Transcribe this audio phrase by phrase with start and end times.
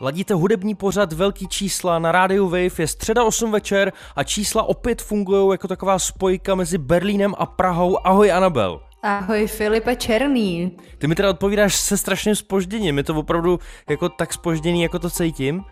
[0.00, 5.02] Ladíte hudební pořad Velký čísla na rádiu Wave, je středa 8 večer a čísla opět
[5.02, 8.06] fungují jako taková spojka mezi Berlínem a Prahou.
[8.06, 8.80] Ahoj Anabel.
[9.06, 10.76] Ahoj Filipe Černý.
[10.98, 13.58] Ty mi teda odpovídáš se strašným spožděním, je to opravdu
[13.90, 15.56] jako tak spožděný, jako to cítím?
[15.56, 15.64] Uh,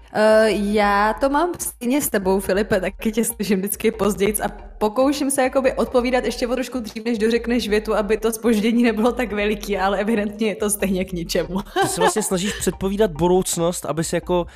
[0.74, 5.42] já to mám stejně s tebou, Filipe, taky tě slyším vždycky později a pokouším se
[5.42, 9.78] jakoby odpovídat ještě o trošku dřív, než dořekneš větu, aby to spoždění nebylo tak veliký,
[9.78, 11.62] ale evidentně je to stejně k ničemu.
[11.82, 14.46] Ty se vlastně snažíš předpovídat budoucnost, aby si jako uh,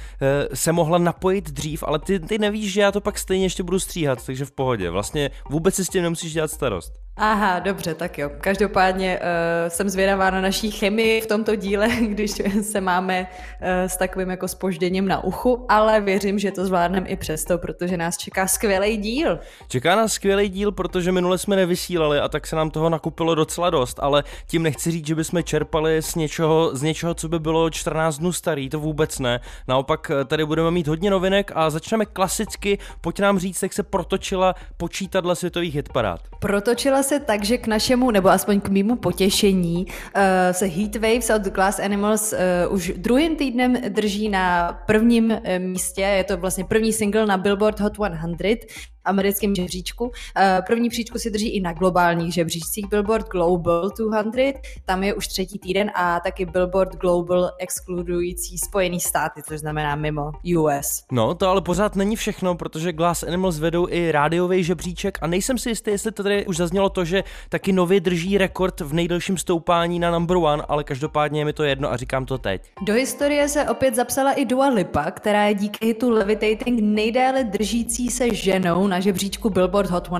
[0.55, 3.79] se mohla napojit dřív, ale ty, ty nevíš, že já to pak stejně ještě budu
[3.79, 4.91] stříhat, takže v pohodě.
[4.91, 7.06] Vlastně vůbec si s tím nemusíš dělat starost.
[7.19, 8.31] Aha, dobře, tak jo.
[8.41, 9.25] Každopádně uh,
[9.69, 12.31] jsem zvědavá na naší chemii v tomto díle, když
[12.63, 13.27] se máme
[13.61, 17.97] uh, s takovým jako spožděním na uchu, ale věřím, že to zvládneme i přesto, protože
[17.97, 19.39] nás čeká skvělý díl.
[19.69, 23.71] Čeká nás skvělý díl, protože minule jsme nevysílali a tak se nám toho nakupilo docela
[23.71, 27.71] dost, ale tím nechci říct, že bychom čerpali z něčeho, z něčeho, co by bylo
[27.71, 29.41] 14 dnů starý, to vůbec ne.
[29.69, 32.79] Naopak eh, tady budeme mít hodně novinek a začneme klasicky.
[33.01, 36.21] Pojď nám říct, jak se protočila počítadla světových hitparád.
[36.39, 41.43] Protočila se tak, že k našemu, nebo aspoň k mýmu potěšení, uh, se Heatwaves od
[41.43, 46.03] Glass Animals uh, už druhým týdnem drží na prvním uh, místě.
[46.03, 48.03] Je to vlastně první single na Billboard Hot 100
[49.07, 50.13] americkém žebříčku.
[50.37, 53.91] Eh, první příčku si drží i na globálních žebříčcích Billboard Global
[54.23, 59.97] 200, tam je už třetí týden a taky Billboard Global exkludující Spojený státy, což znamená
[59.97, 61.05] mimo US.
[61.13, 65.59] No, to ale pořád není všechno, protože Glass Animals vedou i rádiový žebříček a nejsem
[65.59, 69.39] si jistý, jestli to tady už zaznělo to, že taky nově drží rekord v nejdelším
[69.39, 72.71] stoupání na number one, ale každopádně je mi to jedno a říkám to teď.
[72.83, 78.11] Do historie se opět zapsala i Dua Lipa, která je díky hitu Levitating nejdéle držící
[78.11, 80.17] se ženou na na žebříčku Billboard Hot 100.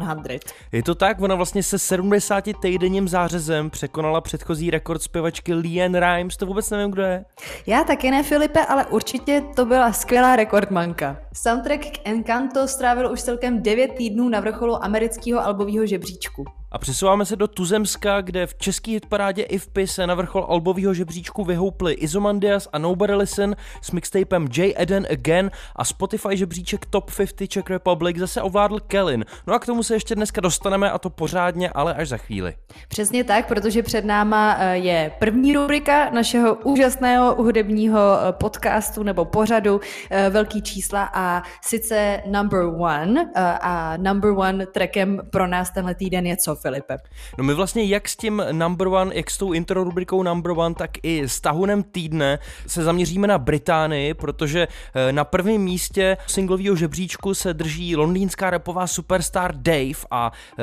[0.73, 6.37] Je to tak, ona vlastně se 70 týdenním zářezem překonala předchozí rekord zpěvačky Leanne Rimes,
[6.37, 7.25] to vůbec nevím, kdo je.
[7.67, 11.17] Já taky ne, Filipe, ale určitě to byla skvělá rekordmanka.
[11.33, 16.45] Soundtrack k Encanto strávil už celkem 9 týdnů na vrcholu amerického albového žebříčku.
[16.73, 21.45] A přesouváme se do Tuzemska, kde v český hitparádě IFPy se na vrchol albového žebříčku
[21.45, 24.75] vyhouply Izomandias a Nobody Listen s mixtapem J.
[24.77, 29.25] Eden Again a Spotify žebříček Top 50 Czech Republic zase ovládl Kellen.
[29.47, 32.55] No a k tomu se ještě dneska dostaneme a to pořádně, ale až za chvíli.
[32.89, 39.25] Přesně tak, protože před náma eh, je první rubrika našeho úžasného hudebního eh, podcastu nebo
[39.25, 45.95] pořadu eh, Velký čísla a sice Number One a Number One trackem pro nás tenhle
[45.95, 46.97] týden je co, Filipe?
[47.39, 50.75] No my vlastně jak s tím number one, jak s tou intro rubrikou number one,
[50.75, 56.77] tak i s tahunem týdne se zaměříme na Británii, protože eh, na prvním místě singlového
[56.77, 60.63] žebříčku se drží londýnská repová superstar Dave a eh,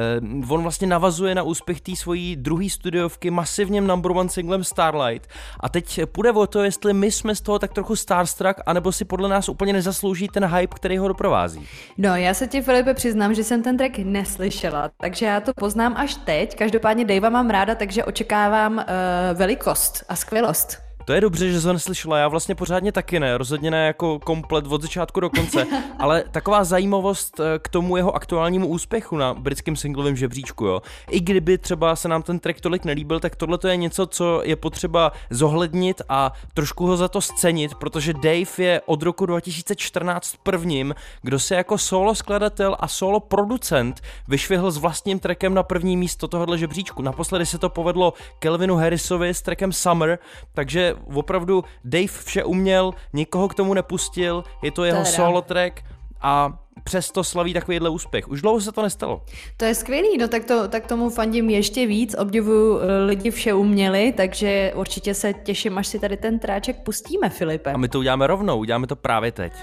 [0.49, 5.27] on vlastně navazuje na úspěch té svojí druhé studiovky masivním number one singlem Starlight.
[5.59, 9.05] A teď půjde o to, jestli my jsme z toho tak trochu starstruck, anebo si
[9.05, 11.67] podle nás úplně nezaslouží ten hype, který ho doprovází.
[11.97, 15.82] No, já se ti, Filipe, přiznám, že jsem ten track neslyšela, takže já to poznám
[15.83, 18.83] znám až teď, každopádně Davea mám ráda, takže očekávám uh,
[19.33, 20.82] velikost a skvělost.
[21.05, 24.67] To je dobře, že to neslyšela, já vlastně pořádně taky ne, rozhodně ne jako komplet
[24.67, 25.67] od začátku do konce,
[25.99, 30.81] ale taková zajímavost eh, k tomu jeho aktuálnímu úspěchu na britském singlovém žebříčku, jo.
[31.09, 34.41] I kdyby třeba se nám ten track tolik nelíbil, tak tohle to je něco, co
[34.43, 40.35] je potřeba zohlednit a trošku ho za to scenit, protože Dave je od roku 2014
[40.43, 45.97] prvním, kdo se jako solo skladatel a solo producent vyšvihl s vlastním trackem na první
[45.97, 47.01] místo tohohle žebříčku.
[47.01, 50.19] Naposledy se to povedlo Kelvinu Harrisovi s trackem Summer,
[50.53, 55.83] takže opravdu Dave vše uměl, nikoho k tomu nepustil, je to jeho solo track
[56.21, 58.27] a přesto slaví takovýhle úspěch.
[58.27, 59.21] Už dlouho se to nestalo.
[59.57, 63.53] To je skvělý, no tak, to, tak tomu fandím ještě víc, obdivuju eh, lidi vše
[63.53, 67.71] uměli, takže určitě se těším, až si tady ten tráček pustíme, Filipe.
[67.71, 69.53] A my to uděláme rovnou, uděláme to právě teď.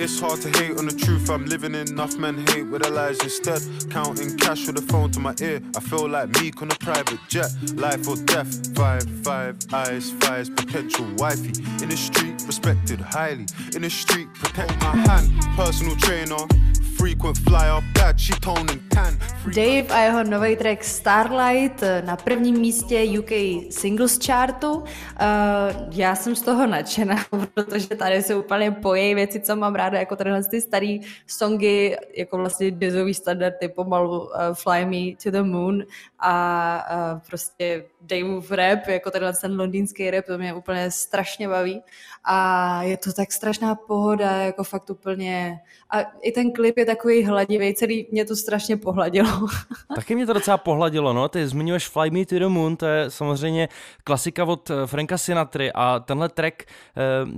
[0.00, 1.88] It's hard to hate on the truth I'm living in.
[1.88, 3.60] Enough men hate with their lies instead.
[3.90, 5.60] Counting cash with the phone to my ear.
[5.76, 7.50] I feel like Meek on a private jet.
[7.74, 8.76] Life or death.
[8.76, 11.52] Five, five, eyes, fires, potential wifey.
[11.82, 13.46] In the street, respected highly.
[13.74, 15.32] In the street, protect my hand.
[15.56, 16.46] Personal trainer
[19.54, 23.30] Dave a jeho nový track Starlight eh, na prvním místě UK
[23.70, 24.72] Singles Chartu.
[24.72, 24.84] Uh,
[25.90, 27.16] já jsem z toho nadšená,
[27.54, 32.36] protože tady se úplně pojejí věci, co mám ráda, jako tenhle ty starý songy, jako
[32.36, 35.82] vlastně jazzový standardy pomalu uh, Fly Me to the Moon
[36.20, 41.82] a prostě Daveův rap, jako tenhle ten londýnský rap, to mě úplně strašně baví.
[42.24, 45.60] A je to tak strašná pohoda, jako fakt úplně.
[45.90, 49.28] A i ten klip je takový hladivý, celý mě to strašně pohladilo.
[49.94, 53.10] Taky mě to docela pohladilo, no, ty zmiňuješ Fly Me to the Moon, to je
[53.10, 53.68] samozřejmě
[54.04, 56.70] klasika od eh, Franka Sinatry a tenhle track eh,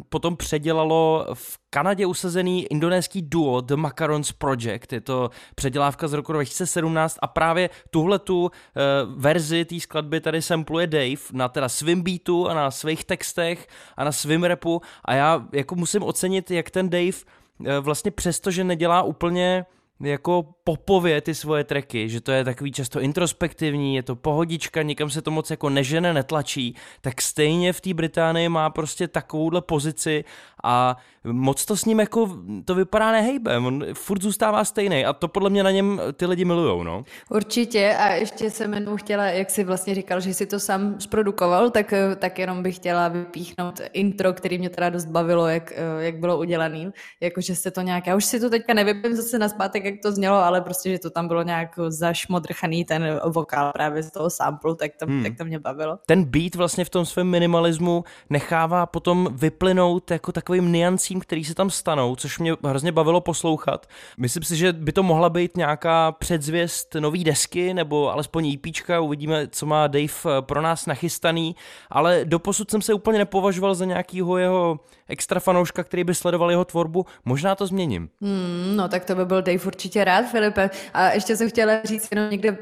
[0.08, 4.92] potom předělalo v Kanadě usazený indonéský duo The Macarons Project.
[4.92, 8.80] Je to předělávka z roku 2017 a právě tuhle tu eh,
[9.16, 14.04] verzi té skladby tady sampluje Dave na teda svým beatu a na svých textech a
[14.04, 17.18] na svým repu a já jako musím ocenit, jak ten Dave
[17.64, 19.66] eh, vlastně přesto, že nedělá úplně
[20.00, 25.10] jako popově ty svoje treky, že to je takový často introspektivní, je to pohodička, nikam
[25.10, 30.24] se to moc jako nežene, netlačí, tak stejně v té Británii má prostě takovouhle pozici
[30.64, 35.28] a moc to s ním jako, to vypadá nehejbe, on furt zůstává stejný a to
[35.28, 37.04] podle mě na něm ty lidi milujou, no.
[37.30, 41.70] Určitě a ještě jsem jenom chtěla, jak jsi vlastně říkal, že jsi to sám zprodukoval,
[41.70, 46.38] tak, tak jenom bych chtěla vypíchnout intro, který mě teda dost bavilo, jak, jak bylo
[46.38, 46.90] udělaný,
[47.20, 50.36] jakože se to nějak, já už si to teďka nevypím zase naspátek, jak to znělo,
[50.36, 54.90] ale prostě, že to tam bylo nějak zašmodrchaný ten vokál právě z toho samplu, tak
[55.00, 55.22] to, hmm.
[55.22, 55.98] tak to mě bavilo.
[56.06, 60.72] Ten beat vlastně v tom svém minimalismu nechává potom vyplynout jako takovým
[61.10, 63.86] niancím, který se tam stanou, což mě hrozně bavilo poslouchat.
[64.18, 69.48] Myslím si, že by to mohla být nějaká předzvěst nový desky, nebo alespoň EPčka, uvidíme,
[69.48, 71.56] co má Dave eh, pro nás nachystaný,
[71.90, 74.80] ale doposud jsem se úplně nepovažoval za nějakýho jeho
[75.10, 77.06] extra fanouška, který by sledoval jeho tvorbu.
[77.24, 78.08] Možná to změním.
[78.20, 80.70] Hmm, no tak to by byl Dave určitě rád, Filipe.
[80.94, 82.58] A ještě jsem chtěla říct jenom někde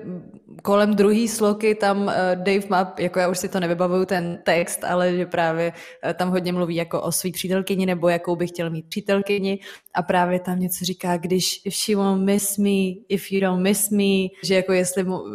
[0.62, 4.84] kolem druhý sloky tam uh, Dave má, jako já už si to nevybavuju ten text,
[4.84, 5.72] ale že právě
[6.04, 9.58] uh, tam hodně mluví jako o svý přítelkyni nebo jakou by chtěl mít přítelkyni
[9.94, 13.90] a právě tam něco říká, když if she won't miss me, if you don't miss
[13.90, 15.30] me, že jako jestli mu, uh,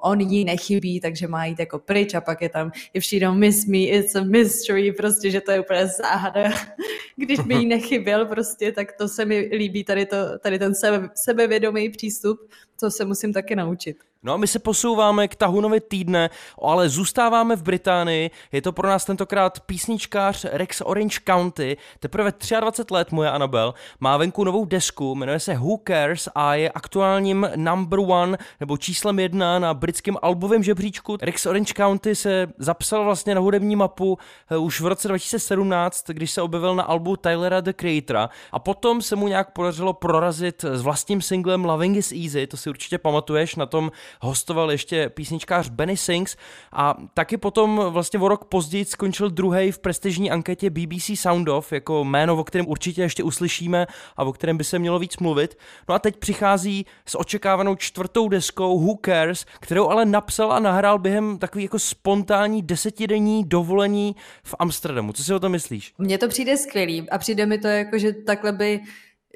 [0.00, 3.38] on jí nechybí, takže má jít jako pryč a pak je tam if she don't
[3.38, 5.88] miss me, it's a mystery, prostě, že to je úplně
[6.34, 6.56] záhada.
[7.16, 11.10] když by jí nechyběl prostě, tak to se mi líbí tady, to, tady ten sebe,
[11.14, 12.50] sebevědomý přístup,
[12.80, 13.96] to se musím taky naučit.
[14.24, 16.30] No a my se posouváme k tahunovi týdne,
[16.62, 18.30] ale zůstáváme v Británii.
[18.52, 21.76] Je to pro nás tentokrát písničkář Rex Orange County.
[22.00, 23.74] Teprve 23 let moje Anabel.
[24.00, 29.18] Má venku novou desku, jmenuje se Who Cares a je aktuálním number one nebo číslem
[29.18, 31.16] jedna na britském albovém žebříčku.
[31.22, 34.18] Rex Orange County se zapsal vlastně na hudební mapu
[34.50, 39.02] eh, už v roce 2017, když se objevil na albu Tylera the Creatora a potom
[39.02, 43.56] se mu nějak podařilo prorazit s vlastním singlem Loving is Easy, to si určitě pamatuješ,
[43.56, 46.36] na tom hostoval ještě písničkář Benny Sings
[46.72, 51.72] a taky potom vlastně o rok později skončil druhý v prestižní anketě BBC Sound Off
[51.72, 55.58] jako jméno, o kterém určitě ještě uslyšíme a o kterém by se mělo víc mluvit.
[55.88, 60.98] No a teď přichází s očekávanou čtvrtou deskou Who Cares, kterou ale napsal a nahrál
[60.98, 65.12] během takový jako spontánní desetidenní dovolení v Amsterdamu.
[65.12, 65.94] Co si o tom myslíš?
[65.98, 68.80] Mně to přijde skvělý a přijde mi to jako, že takhle by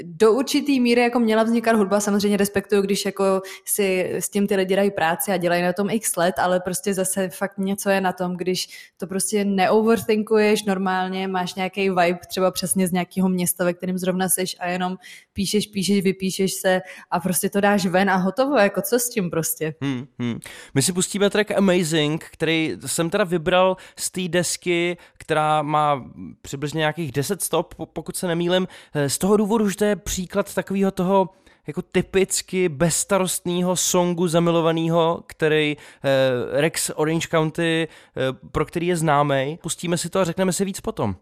[0.04, 4.56] do určitý míry jako měla vznikat hudba, samozřejmě respektuju, když jako si s tím ty
[4.56, 8.00] lidi dají práci a dělají na tom x let, ale prostě zase fakt něco je
[8.00, 13.64] na tom, když to prostě neoverthinkuješ normálně, máš nějaký vibe třeba přesně z nějakého města,
[13.64, 14.96] ve kterém zrovna seš a jenom
[15.32, 19.30] píšeš, píšeš, vypíšeš se a prostě to dáš ven a hotovo, jako co s tím
[19.30, 19.74] prostě.
[19.80, 20.38] Hmm, hmm.
[20.74, 26.04] My si pustíme track Amazing, který jsem teda vybral z té desky, která má
[26.42, 28.68] přibližně nějakých 10 stop, pokud se nemýlim,
[29.06, 31.28] z toho důvodu, že to je příklad takového toho
[31.66, 38.20] jako typicky bezstarostného songu zamilovaného, který eh, Rex Orange County, eh,
[38.52, 39.58] pro který je známý.
[39.62, 41.16] Pustíme si to a řekneme si víc potom.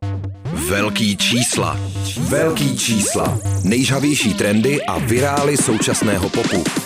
[0.68, 1.78] Velký čísla.
[2.20, 3.38] Velký čísla.
[3.64, 6.85] Nejžavější trendy a virály současného popu.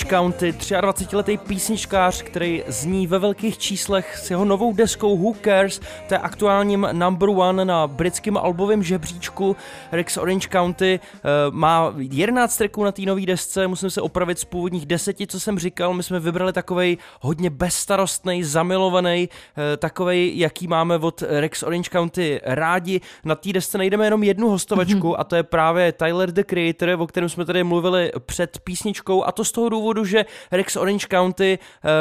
[0.00, 5.80] Orange County, 23-letý písničkář, který zní ve velkých číslech s jeho novou deskou Who Cares,
[6.08, 9.56] to je aktuálním number one na britském albovém žebříčku.
[9.92, 14.44] Rex Orange County uh, má 11 tracků na té nové desce, musím se opravit z
[14.44, 20.66] původních deseti, co jsem říkal, my jsme vybrali takovej hodně bezstarostný, zamilovaný, uh, takovej, jaký
[20.68, 23.00] máme od Rex Orange County rádi.
[23.24, 25.16] Na té desce najdeme jenom jednu hostovačku mm-hmm.
[25.18, 29.32] a to je právě Tyler the Creator, o kterém jsme tady mluvili před písničkou a
[29.32, 31.58] to z toho důvodu, že Rex Orange County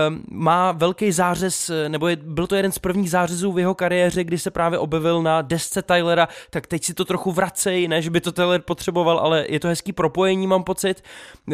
[0.08, 4.24] um, má velký zářez, nebo je, byl to jeden z prvních zářezů v jeho kariéře,
[4.24, 8.10] kdy se právě objevil na desce Tylera, tak teď si to trochu vracej, ne, že
[8.10, 11.04] by to Tyler potřeboval, ale je to hezký propojení, mám pocit.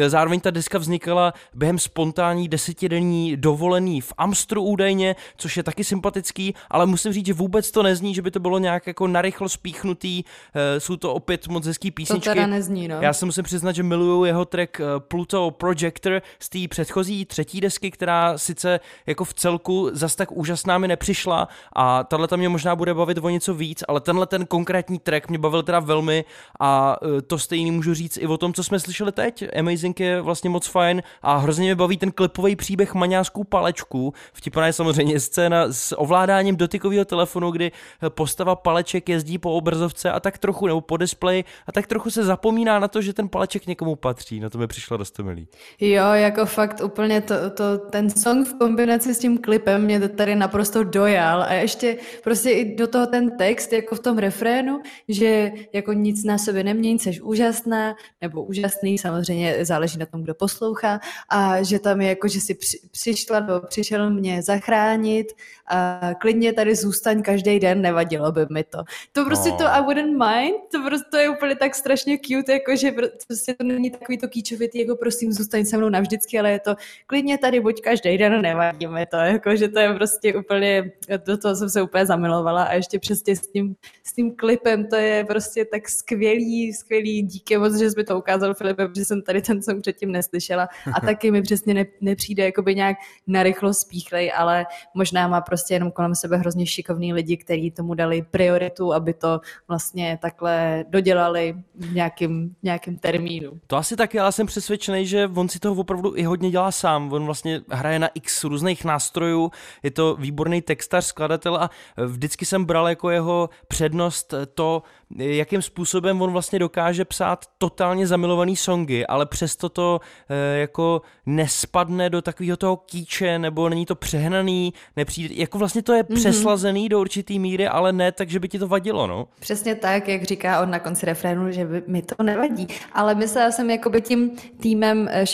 [0.06, 6.54] Zároveň ta deska vznikala během spontánní desetidenní dovolený v Amstru údajně, což je taky sympatický,
[6.70, 10.24] ale musím říct, že vůbec to nezní, že by to bylo nějak jako narychlo spíchnutý,
[10.24, 12.28] uh, jsou to opět moc hezký písničky.
[12.28, 12.96] To teda nezní, no.
[13.00, 17.90] Já se musím přiznat, že miluju jeho track Pluto Projector z té předchozí třetí desky,
[17.90, 22.76] která sice jako v celku zas tak úžasná mi nepřišla a tahle tam mě možná
[22.76, 26.24] bude bavit o něco víc, ale tenhle ten konkrétní track mě bavil teda velmi
[26.60, 29.44] a e, to stejný můžu říct i o tom, co jsme slyšeli teď.
[29.58, 34.14] Amazing je vlastně moc fajn a hrozně mě baví ten klipový příběh maňáskou palečku.
[34.32, 37.72] Vtipná je samozřejmě scéna s ovládáním dotykového telefonu, kdy
[38.08, 42.24] postava paleček jezdí po obrazovce a tak trochu, nebo po displeji a tak trochu se
[42.24, 44.40] zapomíná na to, že ten paleček někomu patří.
[44.40, 45.48] Na to mi přišlo dost milý.
[45.80, 50.34] Jo, jako fakt úplně to, to, ten song v kombinaci s tím klipem mě tady
[50.36, 55.52] naprosto dojal a ještě prostě i do toho ten text jako v tom refrénu, že
[55.72, 61.00] jako nic na sobě nemění, jsi úžasná nebo úžasný, samozřejmě záleží na tom, kdo poslouchá
[61.28, 65.26] a že tam je jako, že si při, přišla nebo přišel mě zachránit
[65.68, 68.78] a klidně tady zůstaň každý den, nevadilo by mi to.
[69.12, 69.58] To prostě oh.
[69.58, 72.92] to I wouldn't mind, to prostě je úplně tak strašně cute, jako že
[73.26, 76.74] prostě to není takový to kýčovitý, jako prosím zůstaň se mnou navždycky, ale je to
[77.06, 80.92] klidně tady buď každý den, nevadí mi to, jako že to je prostě úplně,
[81.26, 84.96] do toho jsem se úplně zamilovala a ještě přesně s tím, s tím klipem, to
[84.96, 89.22] je prostě tak skvělý, skvělý, díky moc, že jsi mi to ukázal, Filipe, protože jsem
[89.22, 94.32] tady ten song předtím neslyšela a taky mi přesně ne, nepřijde jakoby nějak narychlo spíchlej,
[94.36, 99.14] ale možná má prostě jenom kolem sebe hrozně šikovný lidi, kteří tomu dali prioritu, aby
[99.14, 103.60] to vlastně takhle dodělali v nějakým, nějakým termínu.
[103.66, 107.12] To asi taky, ale jsem přesvědčený, že on si toho opravdu i hodně dělá sám.
[107.12, 109.50] On vlastně hraje na x různých nástrojů,
[109.82, 111.70] je to výborný textař, skladatel a
[112.06, 114.82] vždycky jsem bral jako jeho přednost to,
[115.16, 122.10] jakým způsobem on vlastně dokáže psát totálně zamilovaný songy, ale přesto to e, jako nespadne
[122.10, 126.14] do takového toho kýče, nebo není to přehnaný, nepřijde, jako vlastně to je mm-hmm.
[126.14, 129.28] přeslazený do určitý míry, ale ne tak, že by ti to vadilo, no.
[129.40, 133.50] Přesně tak, jak říká on na konci refrénu, že by mi to nevadí, ale myslela
[133.50, 135.26] jsem jakoby tím týmem eh,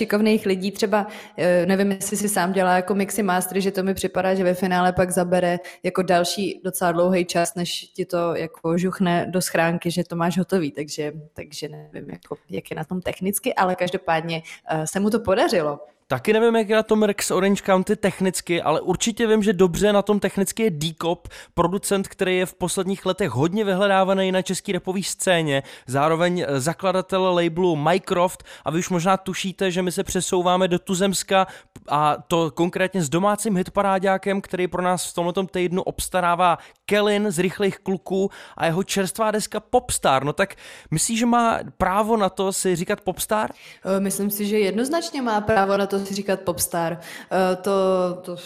[0.43, 1.07] šikovných lidí, třeba
[1.37, 4.55] eh, nevím, jestli si sám dělá jako mixy mastery, že to mi připadá, že ve
[4.55, 9.91] finále pak zabere jako další docela dlouhý čas, než ti to jako žuchne do schránky,
[9.91, 14.43] že to máš hotový, takže, takže nevím, jako, jak je na tom technicky, ale každopádně
[14.73, 15.79] uh, se mu to podařilo.
[16.12, 19.92] Taky nevím, jak je na tom Rex Orange County technicky, ale určitě vím, že dobře
[19.92, 24.73] na tom technicky je D-Cop, producent, který je v posledních letech hodně vyhledávaný na české
[24.73, 30.69] repové scéně, zároveň zakladatel labelu Mycroft a vy už možná tušíte, že my se přesouváme
[30.69, 31.47] do Tuzemska
[31.88, 37.38] a to konkrétně s domácím hitparáďákem, který pro nás v tomto týdnu obstarává Kellen z
[37.38, 40.25] Rychlých kluků a jeho čerstvá deska Popstar.
[40.25, 40.54] No tak
[40.90, 43.50] myslíš, že má právo na to si říkat Popstar?
[43.85, 47.01] Eh, myslím si, že jednoznačně má právo na to si říkat popstar.
[47.33, 47.73] Eh, to,
[48.23, 48.37] to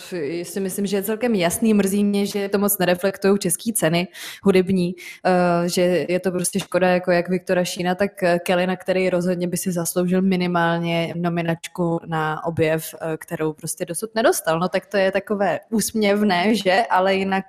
[0.42, 1.74] si myslím, že je celkem jasný.
[1.74, 4.08] Mrzí mě, že to moc nereflektují české ceny
[4.42, 4.94] hudební,
[5.24, 8.10] eh, že je to prostě škoda jako jak Viktora Šína, tak
[8.42, 14.58] Kelina, který rozhodně by si zasloužil minimálně nominačku na objev, kterou prostě dosud nedostal.
[14.58, 16.82] No tak to je takové úsměvné, že?
[16.90, 17.44] Ale jinak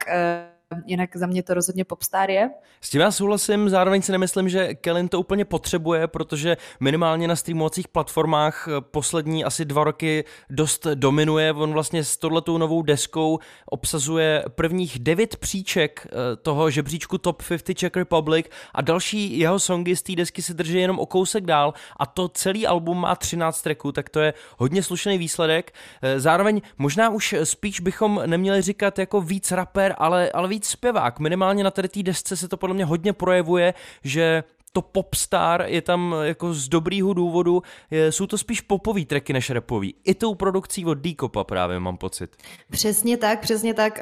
[0.85, 2.49] jinak za mě to rozhodně popstar je.
[2.81, 7.35] S tím já souhlasím, zároveň si nemyslím, že Kellen to úplně potřebuje, protože minimálně na
[7.35, 11.53] streamovacích platformách eh, poslední asi dva roky dost dominuje.
[11.53, 17.73] On vlastně s tohletou novou deskou obsazuje prvních devět příček eh, toho žebříčku Top 50
[17.73, 21.73] Czech Republic a další jeho songy z té desky se drží jenom o kousek dál
[21.97, 25.73] a to celý album má 13 tracků, tak to je hodně slušný výsledek.
[26.01, 31.19] Eh, zároveň možná už spíš bychom neměli říkat jako víc rapper, ale, ale víc zpěvák.
[31.19, 33.73] Minimálně na tady té desce se to podle mě hodně projevuje,
[34.03, 39.33] že to popstar je tam jako z dobrýho důvodu, je, jsou to spíš popový tracky
[39.33, 39.95] než repový.
[40.03, 42.35] I tou produkcí od Decopa právě mám pocit.
[42.71, 44.01] Přesně tak, přesně tak.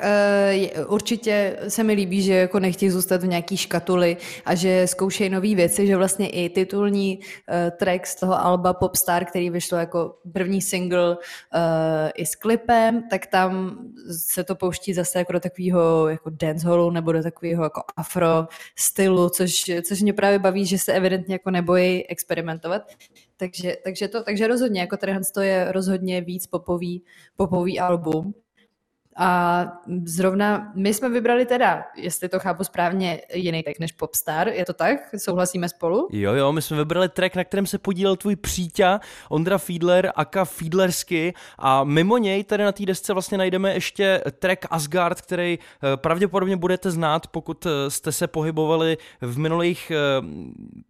[0.78, 5.30] Uh, určitě se mi líbí, že jako nechtějí zůstat v nějaký škatuli a že zkoušejí
[5.30, 10.16] nové věci, že vlastně i titulní uh, track z toho Alba Popstar, který vyšlo jako
[10.34, 11.18] první single uh,
[12.16, 13.78] i s klipem, tak tam
[14.18, 19.30] se to pouští zase jako do takového jako dancehallu nebo do takového jako afro stylu,
[19.30, 22.82] což, což mě právě baví, že se evidentně jako nebojí experimentovat.
[23.38, 27.04] Takže, takže, to, takže rozhodně, jako tady to je rozhodně víc popový,
[27.36, 28.34] popový album.
[29.18, 29.66] A
[30.06, 34.48] zrovna my jsme vybrali teda, jestli to chápu správně, jiný track než Popstar.
[34.48, 34.98] Je to tak?
[35.18, 36.08] Souhlasíme spolu?
[36.12, 40.46] Jo, jo, my jsme vybrali track, na kterém se podílel tvůj příťa Ondra Fiedler, aka
[40.46, 45.98] Fiedlersky a mimo něj tady na té desce vlastně najdeme ještě track Asgard, který eh,
[45.98, 49.96] pravděpodobně budete znát, pokud eh, jste se pohybovali v minulých eh,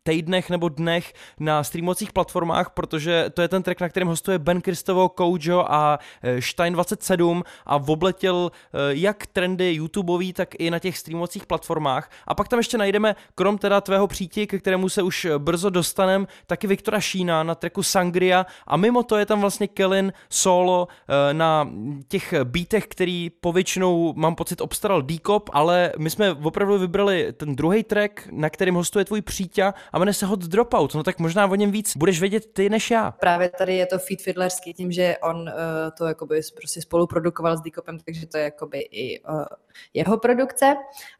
[0.03, 4.61] týdnech nebo dnech na streamovacích platformách, protože to je ten track, na kterém hostuje Ben
[4.61, 5.99] Kristovo, Koujo a
[6.39, 12.09] Stein 27 a v letěl eh, jak trendy YouTubeový, tak i na těch streamovacích platformách.
[12.27, 16.27] A pak tam ještě najdeme, krom teda tvého příti, ke kterému se už brzo dostanem,
[16.47, 21.33] taky Viktora Šína na treku Sangria a mimo to je tam vlastně Kellen solo eh,
[21.33, 21.69] na
[22.07, 27.83] těch beatech, který povětšinou mám pocit obstaral Decop, ale my jsme opravdu vybrali ten druhý
[27.83, 30.95] track, na kterým hostuje tvůj příťa a jmenuje se Hot Dropout.
[30.95, 33.11] No tak možná o něm víc budeš vědět ty než já.
[33.11, 35.49] Právě tady je to Feed Fiddlerský tím, že on uh,
[35.97, 39.45] to jakoby prostě spoluprodukoval s Decopem, takže to je jakoby i uh,
[39.93, 40.75] jeho produkce.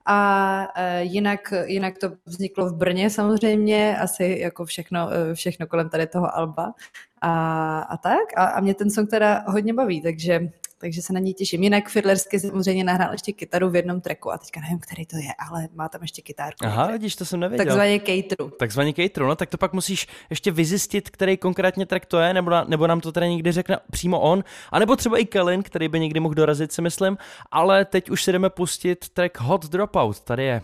[0.06, 5.90] A uh, jinak, jinak to vzniklo v Brně samozřejmě, asi jako všechno, uh, všechno kolem
[5.90, 6.74] tady toho Alba.
[7.22, 8.38] A, a tak.
[8.38, 11.64] A, a mě ten song teda hodně baví, takže takže se na něj těším.
[11.64, 15.30] Jinak Fiddlersky samozřejmě nahrál ještě kytaru v jednom treku a teďka nevím, který to je,
[15.50, 16.66] ale má tam ještě kytárku.
[16.66, 17.66] Aha, vidíš, to jsem nevěděl.
[17.66, 18.50] Takzvaně cateru.
[18.50, 22.50] Takzvaně cateru, no tak to pak musíš ještě vyzjistit, který konkrétně track to je, nebo,
[22.50, 26.00] na, nebo nám to tady někdy řekne přímo on, anebo třeba i Kellen, který by
[26.00, 27.18] někdy mohl dorazit, si myslím,
[27.52, 30.62] ale teď už si jdeme pustit track Hot Dropout, tady je.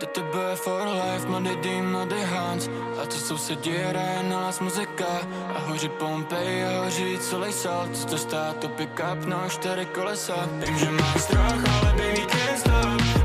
[0.00, 2.68] Do tebe for life, mladý dým, mladý Hans.
[3.02, 5.06] A co sousedí hraje na las muzika.
[5.54, 9.86] A hoří Pompej a hoří celý salt Co to stát, to pick up na čtyři
[9.86, 10.48] kolesa.
[10.66, 13.23] Vím, že má strach, ale baby can't stop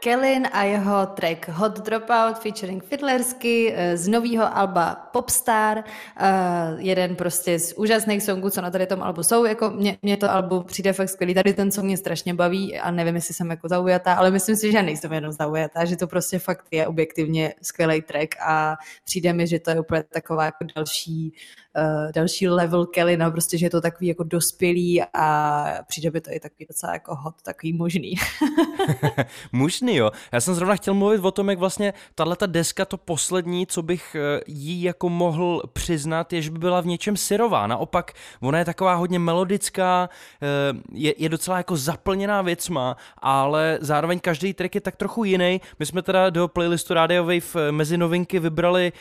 [0.00, 5.78] Kellen a jeho track Hot Dropout featuring Fiddlersky eh, z nového alba Popstar.
[5.78, 9.44] Uh, jeden prostě z úžasných songů, co na tady tom albu jsou.
[9.44, 11.34] Jako mě, mě to albu přijde fakt skvělý.
[11.34, 14.72] Tady ten song mě strašně baví a nevím, jestli jsem jako zaujatá, ale myslím si,
[14.72, 19.46] že nejsem jenom zaujatá, že to prostě fakt je objektivně skvělý track a přijde mi,
[19.46, 21.32] že to je úplně taková jako další
[21.76, 26.30] uh, další level Kellina, prostě, že je to takový jako dospělý a přijde by to
[26.32, 28.14] i takový docela jako hot, takový možný.
[29.52, 30.10] možný, jo.
[30.32, 34.16] Já jsem zrovna chtěl mluvit o tom, jak vlastně tahle deska, to poslední, co bych
[34.16, 37.66] eh, jí jako mohl přiznat, je, že by byla v něčem syrová.
[37.66, 40.08] Naopak, ona je taková hodně melodická,
[40.42, 40.46] eh,
[40.92, 45.60] je, je docela jako zaplněná věcma, ale zároveň každý track je tak trochu jiný.
[45.78, 48.92] My jsme teda do playlistu Radio Wave mezi novinky vybrali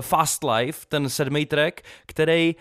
[0.00, 2.54] Fast Life, ten sedmý track, který eh,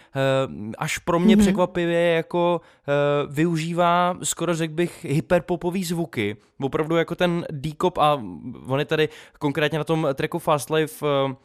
[0.78, 1.40] až pro mě mm-hmm.
[1.40, 2.92] překvapivě jako eh,
[3.30, 6.38] využívá skoro řekl bych hyperpopový zvuky.
[6.62, 8.24] Opravdu jako ten D-Cop a
[8.68, 11.36] on je tady konkrétně na tom tracku Fast Life eh,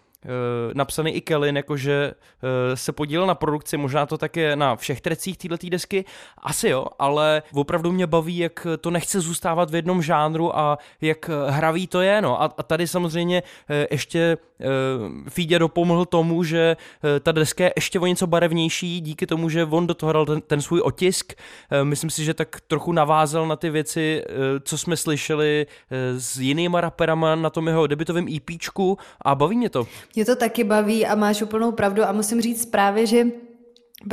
[0.75, 5.39] napsaný i Kellen, jakože uh, se podílel na produkci, možná to také na všech trecích
[5.39, 6.05] této desky,
[6.39, 11.31] asi jo, ale opravdu mě baví, jak to nechce zůstávat v jednom žánru a jak
[11.49, 12.43] hravý to je, no.
[12.43, 14.37] A, a tady samozřejmě uh, ještě
[15.29, 16.77] Fídě dopomohl tomu, že
[17.23, 20.41] ta deska je ještě o něco barevnější, díky tomu, že on do toho dal ten,
[20.41, 21.33] ten svůj otisk.
[21.83, 24.25] Myslím si, že tak trochu navázal na ty věci,
[24.65, 25.67] co jsme slyšeli
[26.17, 29.87] s jinýma raperama na tom jeho debitovém EPčku a baví mě to.
[30.15, 33.27] Mě to taky baví a máš úplnou pravdu a musím říct právě, že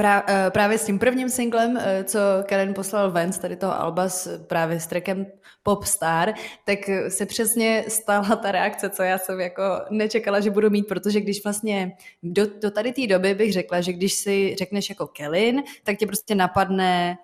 [0.04, 4.10] eh, Právě s tím prvním singlem, eh, co Karen poslal ven z tady toho Alba
[4.10, 5.26] s, právě s trackem
[5.64, 6.34] Popstar,
[6.66, 11.22] tak se přesně stala ta reakce, co já jsem jako nečekala, že budu mít, protože
[11.22, 11.92] když vlastně
[12.24, 16.08] do, do tady té doby bych řekla, že když si řekneš jako Kellen, tak tě
[16.08, 17.18] prostě napadne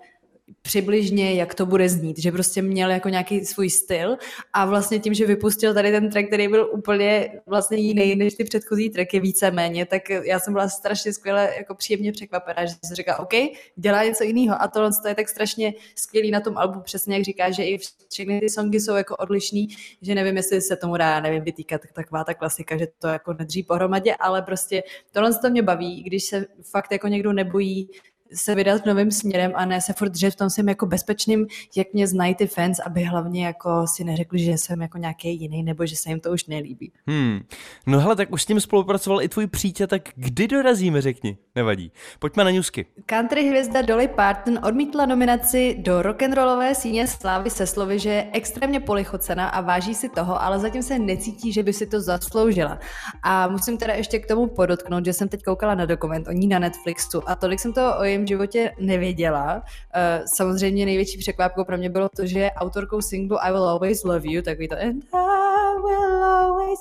[0.61, 4.17] přibližně, jak to bude znít, že prostě měl jako nějaký svůj styl
[4.53, 8.43] a vlastně tím, že vypustil tady ten track, který byl úplně vlastně jiný než ty
[8.43, 13.19] předchozí tracky víceméně, tak já jsem byla strašně skvěle jako příjemně překvapená, že jsem říkala,
[13.19, 13.33] OK,
[13.75, 14.61] dělá něco jiného.
[14.61, 17.77] A tohle to je tak strašně skvělý na tom albu, přesně jak říká, že i
[18.09, 19.67] všechny ty songy jsou jako odlišný,
[20.01, 23.63] že nevím, jestli se tomu dá, nevím, vytýkat taková ta klasika, že to jako nedří
[23.63, 27.89] pohromadě, ale prostě tohle to mě baví, když se fakt jako někdo nebojí
[28.35, 31.93] se vydat novým směrem a ne se furt držet v tom svým jako bezpečným, jak
[31.93, 35.85] mě znají ty fans, aby hlavně jako si neřekli, že jsem jako nějaký jiný nebo
[35.85, 36.91] že se jim to už nelíbí.
[37.07, 37.39] Hmm.
[37.87, 41.37] No hele, tak už s tím spolupracoval i tvůj přítel, tak kdy dorazíme, řekni.
[41.55, 41.91] Nevadí.
[42.19, 42.85] Pojďme na newsky.
[43.05, 48.79] Country hvězda Dolly Parton odmítla nominaci do rock'n'rollové síně slávy se slovy, že je extrémně
[48.79, 52.79] polichocena a váží si toho, ale zatím se necítí, že by si to zasloužila.
[53.23, 56.47] A musím teda ještě k tomu podotknout, že jsem teď koukala na dokument o ní
[56.47, 59.63] na Netflixu a tolik jsem to o jejím životě nevěděla.
[59.93, 64.31] Eh, samozřejmě největší překvapko pro mě bylo to, že autorkou singlu I Will Always Love
[64.31, 65.34] You, takový to And I
[65.83, 66.79] will always.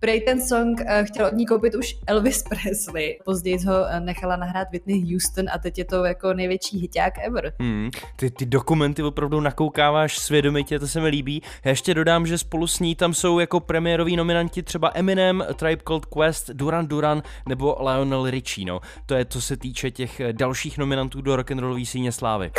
[0.00, 3.18] Prej ten song eh, chtěl od ní koupit už Elvis Presley.
[3.24, 7.52] Později ho eh, nechala nahrát Whitney Houston a teď je to jako největší hiták ever.
[7.60, 11.42] Hmm, ty, ty dokumenty opravdu nakoukáváš svědomitě, to se mi líbí.
[11.64, 15.82] Já ještě dodám, že spolu s ní tam jsou jako premiéroví nominanti třeba Eminem, Tribe
[15.86, 18.66] Called Quest, Duran Duran nebo Lionel Richie.
[18.66, 18.80] No.
[19.06, 22.50] To je, co se týče těch dalších nominantů do rock'n'rollové síně slávy.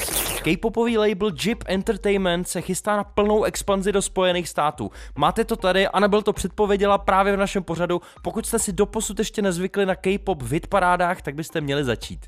[0.43, 4.91] K-popový label Jeep Entertainment se chystá na plnou expanzi do Spojených států.
[5.15, 8.01] Máte to tady, Anabel to předpověděla právě v našem pořadu.
[8.21, 12.19] Pokud jste si doposud ještě nezvykli na K-pop v hitparádách, tak byste měli začít.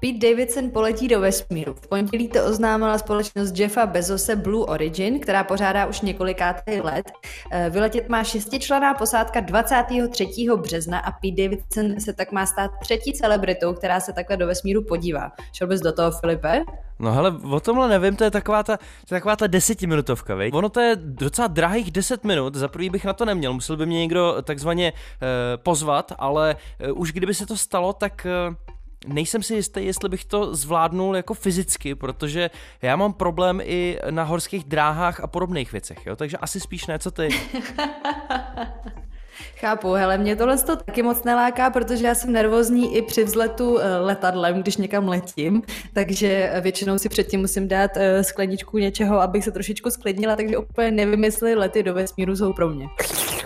[0.00, 1.74] Pete Davidson poletí do vesmíru.
[1.74, 7.12] V pondělí to oznámila společnost Jeffa Bezose Blue Origin, která pořádá už několikátý let.
[7.50, 10.56] Eh, vyletět má šestičlená posádka 23.
[10.56, 14.84] března a Pete Davidson se tak má stát třetí celebritou, která se takhle do vesmíru
[14.84, 15.32] podívá.
[15.52, 16.64] Šel bys do toho, Filipe?
[16.98, 20.54] No hele, o tomhle nevím, to je taková ta, to je taková ta desetiminutovka, veď?
[20.54, 23.86] Ono to je docela drahých deset minut, za prvý bych na to neměl, musel by
[23.86, 24.92] mě někdo takzvaně e,
[25.56, 28.30] pozvat, ale e, už kdyby se to stalo, tak e,
[29.06, 32.50] nejsem si jistý, jestli bych to zvládnul jako fyzicky, protože
[32.82, 36.16] já mám problém i na horských dráhách a podobných věcech, jo?
[36.16, 37.28] takže asi spíš ne, co ty.
[39.56, 43.78] Chápu, hele, mě tohle to taky moc neláká, protože já jsem nervózní i při vzletu
[43.78, 49.44] eh, letadlem, když někam letím, takže většinou si předtím musím dát eh, skleničku něčeho, abych
[49.44, 52.86] se trošičku sklidnila, takže úplně nevím, jestli lety do vesmíru jsou pro mě.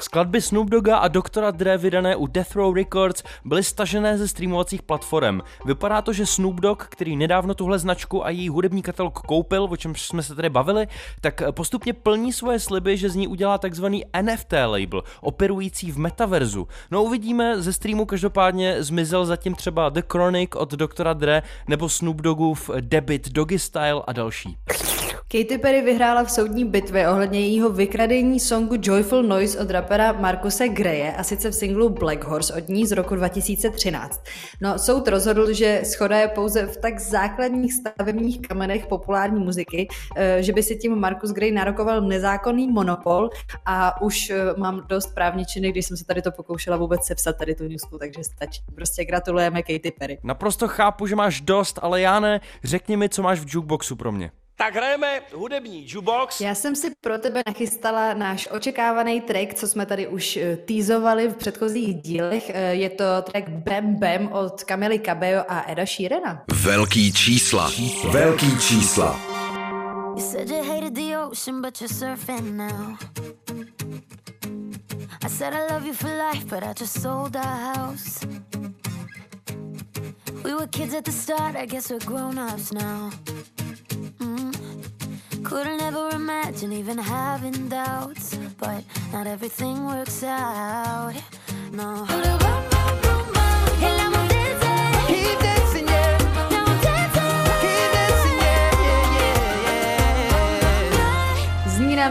[0.00, 4.82] Skladby Snoop Dogga a Doktora Dre vydané u Death Row Records byly stažené ze streamovacích
[4.82, 5.40] platform.
[5.66, 9.76] Vypadá to, že Snoop Dogg, který nedávno tuhle značku a její hudební katalog koupil, o
[9.76, 10.88] čem jsme se tady bavili,
[11.20, 16.68] tak postupně plní svoje sliby, že z ní udělá takzvaný NFT label, operující v metaverzu.
[16.90, 22.16] No uvidíme, ze streamu každopádně zmizel zatím třeba The Chronic od Doktora Dre nebo Snoop
[22.16, 24.56] Doggův Debit Doggy Style a další.
[25.30, 30.68] Katy Perry vyhrála v soudní bitvě ohledně jejího vykradení songu Joyful Noise od rapera Markuse
[30.68, 34.24] Greje a sice v singlu Black Horse od ní z roku 2013.
[34.60, 40.42] No, soud rozhodl, že schoda je pouze v tak základních stavebních kamenech populární muziky, eh,
[40.42, 43.30] že by si tím Markus Gray narokoval nezákonný monopol
[43.66, 47.54] a už eh, mám dost právničiny, když jsem se tady to pokoušela vůbec sepsat tady
[47.54, 48.62] tu newsku, takže stačí.
[48.74, 50.18] Prostě gratulujeme Katy Perry.
[50.22, 52.40] Naprosto chápu, že máš dost, ale já ne.
[52.64, 54.30] Řekni mi, co máš v jukeboxu pro mě.
[54.60, 56.40] Tak hrajeme hudební jukebox.
[56.40, 61.28] Já jsem si pro tebe nachystala náš očekávaný track, co jsme tady už eh, teasovali
[61.28, 62.50] v předchozích dílech.
[62.54, 66.44] Eh, je to track Bam Bam od Kamily Cabello a Eda Sheerana.
[66.52, 67.70] Velký čísla.
[68.10, 69.20] Velký čísla.
[70.16, 72.96] You said you hated the ocean, but you're surfing now.
[75.24, 78.26] I said I love you for life, but I just sold our house.
[80.44, 83.10] We were kids at the start, I guess we're grown-ups now.
[84.18, 85.44] Mm.
[85.44, 91.14] Couldn't ever imagine even having doubts, but not everything works out.
[91.72, 92.37] No.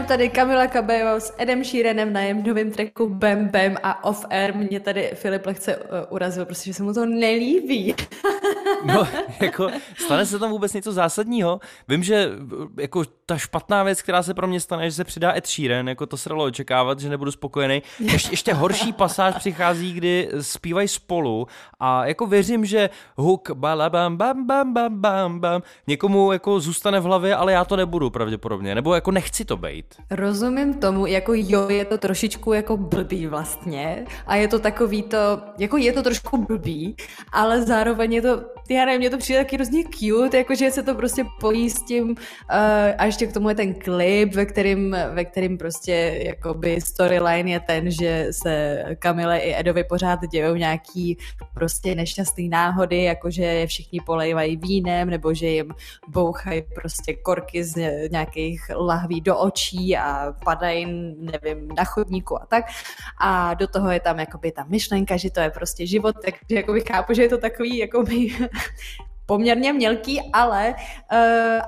[0.08, 4.54] Tady Kamila Cabello s Edem Sheeranem na jejím novém tracku Bam Bam a Off Air
[4.54, 7.94] mě tady Filip lehce uh, urazil, protože se mu to nelíbí.
[8.84, 9.08] no,
[9.40, 11.60] jako stane se tam vůbec něco zásadního.
[11.88, 12.30] Vím, že
[12.80, 16.06] jako ta špatná věc, která se pro mě stane, že se přidá Ed Sheeran, jako
[16.06, 17.82] to se dalo očekávat, že nebudu spokojený.
[18.00, 21.46] Ještě, ještě horší pasáž přichází, kdy zpívají spolu
[21.80, 27.00] a jako věřím, že hook bam bam bam bam bam bam bam někomu jako zůstane
[27.00, 29.84] v hlavě, ale já to nebudu pravděpodobně, nebo jako nechci to být.
[30.10, 35.40] Rozumím tomu, jako jo, je to trošičku jako blbý vlastně a je to takový to,
[35.58, 36.96] jako je to trošku blbý,
[37.32, 38.37] ale zároveň je to
[38.70, 42.10] já nevím, mně to přijde taky hrozně cute, jakože se to prostě pojí s tím
[42.10, 42.16] uh,
[42.98, 47.60] a ještě k tomu je ten klip, ve kterým, ve kterým prostě jakoby storyline je
[47.60, 51.18] ten, že se Kamile i Edovi pořád dějou nějaký
[51.54, 55.74] prostě nešťastný náhody, jakože je všichni polejvají vínem, nebo že jim
[56.08, 60.86] bouchají prostě korky z nějakých lahví do očí a padají,
[61.18, 62.64] nevím, na chodníku a tak.
[63.20, 66.80] A do toho je tam jakoby ta myšlenka, že to je prostě život, takže jakoby
[66.80, 69.07] chápu, že je to takový jakoby 呵呵。
[69.28, 70.74] Poměrně mělký, ale,
[71.12, 71.18] uh,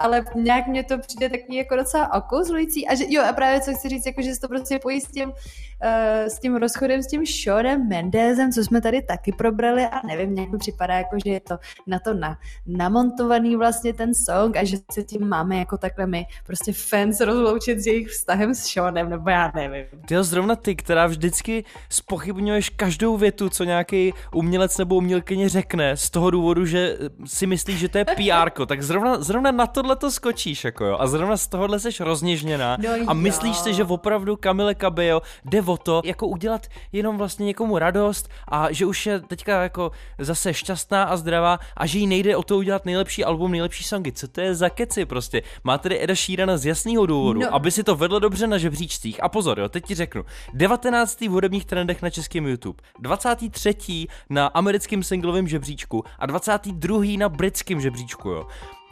[0.00, 3.74] ale nějak mě to přijde takový jako docela okouzlující a že jo a právě co
[3.74, 5.34] chci říct, jako že se to prostě pojí s tím, uh,
[6.26, 10.50] s tím rozchodem s tím Seanem Mendezem, co jsme tady taky probrali a nevím, nějak
[10.50, 14.76] mi připadá jako, že je to na to na, namontovaný vlastně ten song a že
[14.92, 19.30] se tím máme jako takhle my prostě fans rozloučit s jejich vztahem s Seanem, nebo
[19.30, 19.86] já nevím.
[20.08, 26.10] Ty zrovna ty, která vždycky spochybňuješ každou větu, co nějaký umělec nebo umělkyně řekne z
[26.10, 30.10] toho důvodu, že si myslíš, že to je PR, tak zrovna, zrovna na tohle to
[30.10, 34.36] skočíš, jako jo, a zrovna z tohohle jsi rozněžněná no a myslíš si, že opravdu
[34.36, 39.20] Kamile Cabello jde o to, jako udělat jenom vlastně někomu radost a že už je
[39.20, 43.52] teďka jako zase šťastná a zdravá a že jí nejde o to udělat nejlepší album,
[43.52, 44.12] nejlepší songy.
[44.12, 45.42] Co to je za keci prostě?
[45.64, 47.54] Má tedy Eda Sheerana z jasného důvodu, no.
[47.54, 49.22] aby si to vedlo dobře na žebříčcích.
[49.22, 50.24] A pozor, jo, teď ti řeknu.
[50.54, 51.20] 19.
[51.20, 54.06] v hudebních trendech na českém YouTube, 23.
[54.30, 57.18] na americkém singlovém žebříčku a 22.
[57.18, 58.46] na britském žebříčku, jo.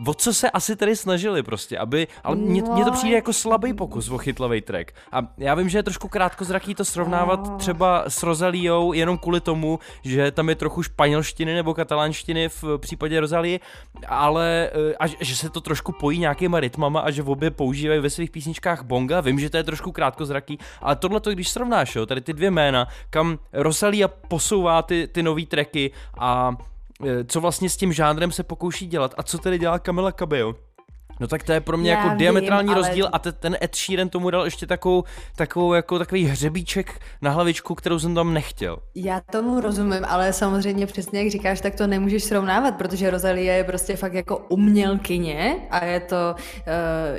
[0.06, 3.74] O co se asi tady snažili prostě, aby, ale mně, mně to přijde jako slabý
[3.74, 4.92] pokus o chytlavý track.
[5.12, 9.78] A já vím, že je trošku krátkozraký to srovnávat třeba s Rosaliou jenom kvůli tomu,
[10.02, 13.60] že tam je trochu španělštiny nebo katalánštiny v případě Rosalie,
[14.06, 18.00] ale eh, a že se to trošku pojí nějakýma rytmama a že v obě používají
[18.00, 21.96] ve svých písničkách bonga, vím, že to je trošku krátkozraký, ale tohle to, když srovnáš,
[21.96, 26.56] jo, tady ty dvě jména, kam Rosalia posouvá ty, ty nový tracky a
[27.26, 30.67] co vlastně s tím žánrem se pokouší dělat a co tedy dělá Camila Cabello.
[31.20, 32.78] No tak to je pro mě Já jako vím, diametrální ale...
[32.78, 35.04] rozdíl a te, ten Ed Sheeran tomu dal ještě takovou,
[35.36, 38.76] takovou jako takový hřebíček na hlavičku, kterou jsem tam nechtěl.
[38.94, 43.64] Já tomu rozumím, ale samozřejmě přesně jak říkáš, tak to nemůžeš srovnávat, protože Rosalie je
[43.64, 46.44] prostě fakt jako umělkyně a je to uh,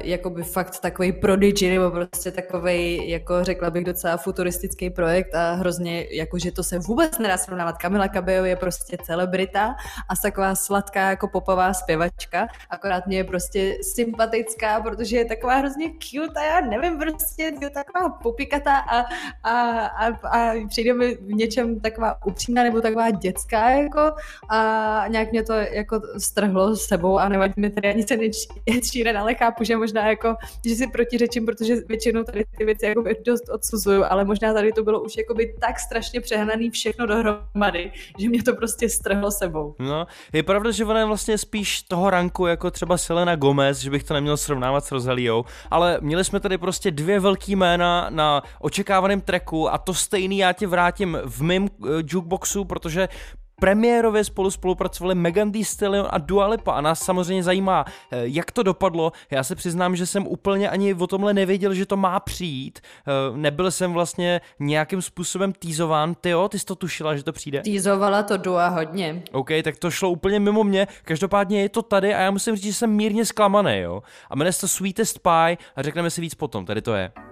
[0.03, 6.05] jakoby fakt takový prodigy nebo prostě takový, jako řekla bych, docela futuristický projekt a hrozně,
[6.11, 7.77] jako že to se vůbec nedá srovnávat.
[7.77, 9.75] Kamila Cabello je prostě celebrita
[10.09, 15.91] a taková sladká jako popová zpěvačka, akorát mě je prostě sympatická, protože je taková hrozně
[15.99, 19.05] cute a já nevím, prostě je taková popikatá a,
[19.43, 24.11] a, a, a přijde mi v něčem taková upřímná nebo taková dětská jako
[24.49, 28.17] a nějak mě to jako strhlo s sebou a nevadí mi tady ani se
[28.69, 33.03] nečíren, ale chápu, že možná jako, že si protiřečím, protože většinou tady ty věci jako
[33.25, 37.91] dost odsuzuju, ale možná tady to bylo už jako by tak strašně přehnaný všechno dohromady,
[38.17, 39.75] že mě to prostě strhlo sebou.
[39.79, 43.89] No, je pravda, že ona je vlastně spíš toho ranku jako třeba Selena Gomez, že
[43.89, 48.43] bych to neměl srovnávat s Rosaliou, ale měli jsme tady prostě dvě velký jména na
[48.59, 53.09] očekávaném tracku a to stejný já tě vrátím v mém uh, jukeboxu, protože
[53.59, 58.51] premiérově spolu spolupracovali Megan Thee Stallion a Dua Lipa a nás samozřejmě zajímá, eh, jak
[58.51, 59.11] to dopadlo.
[59.31, 62.79] Já se přiznám, že jsem úplně ani o tomhle nevěděl, že to má přijít.
[62.79, 66.15] Eh, nebyl jsem vlastně nějakým způsobem týzován.
[66.15, 67.61] Ty jo, ty jsi to tušila, že to přijde?
[67.61, 69.23] Týzovala to Dua hodně.
[69.31, 70.87] OK, tak to šlo úplně mimo mě.
[71.03, 74.03] Každopádně je to tady a já musím říct, že jsem mírně zklamaný, jo.
[74.29, 76.65] A jmenuje se to Sweetest Pie a řekneme si víc potom.
[76.65, 77.28] Tady to je.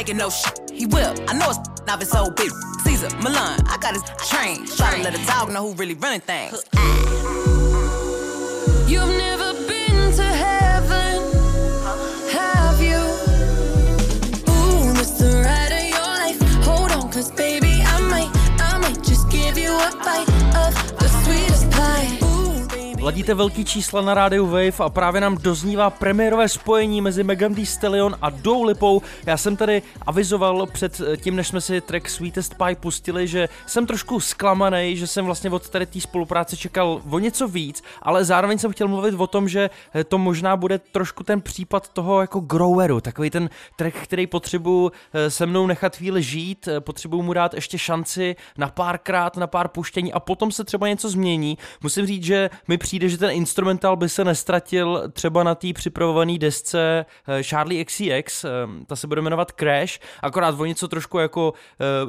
[0.00, 0.58] Taking no shit.
[0.72, 1.14] He will.
[1.28, 1.58] I know it's
[1.90, 2.54] off his whole bitch.
[2.84, 4.64] Caesar, Milan, I got his train.
[4.64, 6.64] Try to let a dog know who really running things.
[8.88, 9.19] You've
[23.10, 27.66] Ladíte velký čísla na rádiu Wave a právě nám doznívá premiérové spojení mezi Megan Thee
[27.66, 29.02] Stallion a Dou Lipou.
[29.26, 33.86] Já jsem tady avizoval před tím, než jsme si track Sweetest Pie pustili, že jsem
[33.86, 38.58] trošku zklamaný, že jsem vlastně od tady té spolupráce čekal o něco víc, ale zároveň
[38.58, 39.70] jsem chtěl mluvit o tom, že
[40.08, 45.30] to možná bude trošku ten případ toho jako groweru, takový ten track, který potřebuju eh,
[45.30, 49.68] se mnou nechat chvíli žít, eh, potřebuju mu dát ještě šanci na párkrát, na pár
[49.68, 51.58] puštění a potom se třeba něco změní.
[51.82, 56.38] Musím říct, že mi přijde, že ten instrumentál by se nestratil třeba na té připravované
[56.38, 58.48] desce eh, Charlie XCX, eh,
[58.86, 61.52] ta se bude jmenovat Crash, akorát o něco trošku jako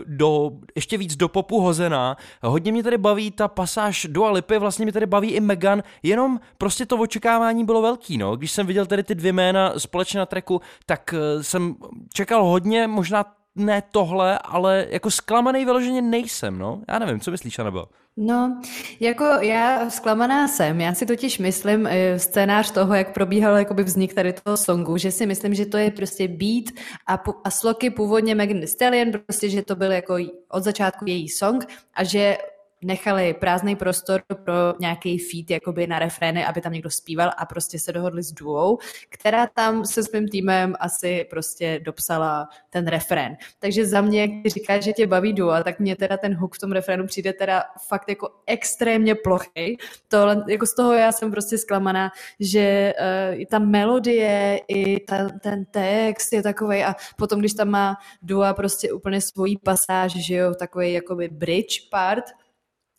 [0.05, 2.17] do, ještě víc do popu hozená.
[2.43, 6.39] Hodně mě tady baví ta pasáž do Alipy, vlastně mě tady baví i Megan, jenom
[6.57, 8.35] prostě to očekávání bylo velký, no.
[8.35, 11.75] Když jsem viděl tady ty dvě jména společně na treku, tak jsem
[12.13, 16.81] čekal hodně, možná ne tohle, ale jako zklamaný vyloženě nejsem, no.
[16.87, 17.85] Já nevím, co myslíš, Anabel?
[18.17, 18.61] No,
[18.99, 20.81] jako já zklamaná jsem.
[20.81, 25.11] Já si totiž myslím eh, scénář toho, jak probíhal jakoby vznik tady toho songu, že
[25.11, 26.65] si myslím, že to je prostě beat
[27.07, 30.17] a, a sloky původně Megan Thee Stallion, prostě, že to byl jako
[30.49, 32.37] od začátku její song a že
[32.83, 37.79] nechali prázdný prostor pro nějaký feed jakoby na refrény, aby tam někdo zpíval a prostě
[37.79, 38.77] se dohodli s duou,
[39.09, 43.37] která tam se svým týmem asi prostě dopsala ten refrén.
[43.59, 46.59] Takže za mě, když říkáš, že tě baví duo, tak mě teda ten hook v
[46.59, 49.77] tom refrénu přijde teda fakt jako extrémně plochý.
[50.07, 52.93] To, jako z toho já jsem prostě zklamaná, že
[53.33, 57.97] uh, i ta melodie, i ta, ten text je takový a potom, když tam má
[58.21, 62.23] Dua prostě úplně svojí pasáž, že jo, takový jakoby bridge part,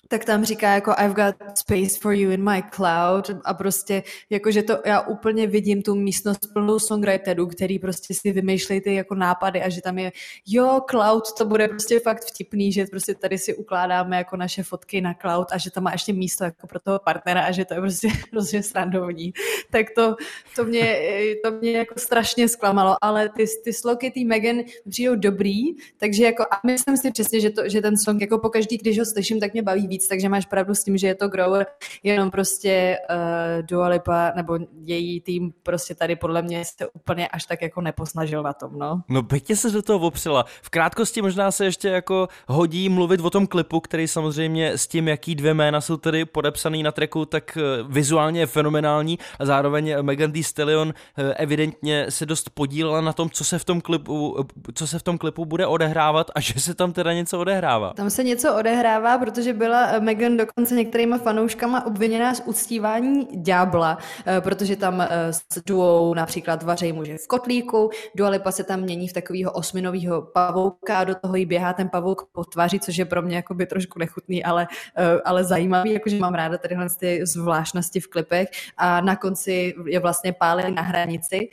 [0.09, 4.63] tak tam říká jako I've got space for you in my cloud a prostě jakože
[4.63, 9.63] to já úplně vidím tu místnost plnou songwriterů, který prostě si vymýšlejí ty jako nápady
[9.63, 10.13] a že tam je
[10.47, 15.01] jo, cloud, to bude prostě fakt vtipný, že prostě tady si ukládáme jako naše fotky
[15.01, 17.75] na cloud a že tam má ještě místo jako pro toho partnera a že to
[17.75, 19.33] je prostě hrozně srandovní.
[19.71, 20.17] Tak to,
[20.57, 20.99] to, mě,
[21.45, 24.57] to mě jako strašně zklamalo, ale ty, ty sloky ty Megan
[24.89, 25.61] přijdou dobrý,
[25.99, 29.05] takže jako a myslím si přesně, že, to, že ten song jako pokaždý, když ho
[29.05, 31.67] slyším, tak mě baví víc takže máš pravdu s tím, že je to grower,
[32.03, 37.47] jenom prostě uh, Dua Lipa, nebo její tým prostě tady podle mě se úplně až
[37.47, 39.03] tak jako neposnažil na tom, no.
[39.09, 40.45] No pěkně se do toho opřela.
[40.63, 45.09] V krátkosti možná se ještě jako hodí mluvit o tom klipu, který samozřejmě s tím,
[45.09, 49.95] jaký dvě jména jsou tady podepsaný na treku, tak eh, vizuálně je fenomenální a zároveň
[50.03, 54.47] Megan Thee Stallion eh, evidentně se dost podílela na tom, co se v tom klipu,
[54.75, 57.93] co se v tom klipu bude odehrávat a že se tam teda něco odehrává.
[57.93, 64.41] Tam se něco odehrává, protože byla Megan dokonce některýma fanouškama obviněná z uctívání ďábla, eh,
[64.41, 69.09] protože tam eh, s duou například vařejí muže v kotlíku, Dua Lipa se tam mění
[69.09, 73.05] v takového osminového pavouka a do toho jí běhá ten pavouk po tváři, což je
[73.05, 74.67] pro mě jakoby trošku nechutný, ale,
[74.97, 78.49] eh, ale zajímavý, jakože mám ráda tadyhle ty zvláštnosti v klipech.
[78.77, 81.49] A na konci je vlastně pálili na hranici,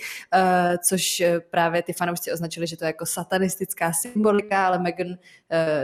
[0.84, 5.18] což právě ty fanoušci označili, že to je jako satanistická symbolika, ale Megan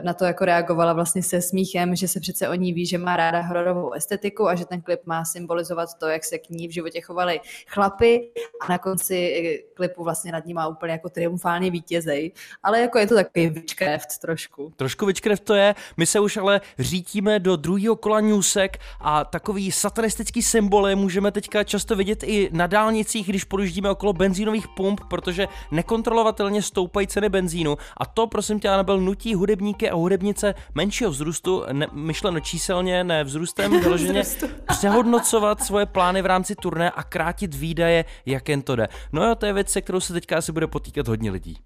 [0.04, 3.17] na to jako reagovala vlastně se smíchem, že se přece o ní ví, že má
[3.17, 6.71] ráda hororovou estetiku a že ten klip má symbolizovat to, jak se k ní v
[6.71, 8.30] životě chovali chlapy
[8.62, 12.32] a na konci klipu vlastně nad ní má úplně jako triumfálně vítězej.
[12.63, 14.74] Ale jako je to takový witchcraft trošku.
[14.76, 15.76] Trošku witchcraft to je.
[15.98, 21.63] My se už ale řítíme do druhého kola newsek a takový satanistický symboly můžeme teďka
[21.63, 27.78] často vidět i na dálnicích, když projíždíme okolo benzínových pump, protože nekontrolovatelně stoupají ceny benzínu
[27.98, 33.04] a to, prosím tě, Anabel, nutí hudebníky a hudebnice menšího vzrůstu, ne, myšleno no číselně,
[33.04, 34.24] ne vzrůstem, vyloženě
[34.68, 38.88] přehodnocovat svoje plány v rámci turné a krátit výdaje, jak jen to jde.
[39.12, 41.58] No jo, to je věc, se kterou se teďka asi bude potýkat hodně lidí.